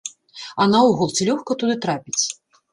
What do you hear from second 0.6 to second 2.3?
А наогул, ці лёгка туды трапіць?